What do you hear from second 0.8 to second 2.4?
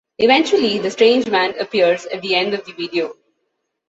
strange man appears at the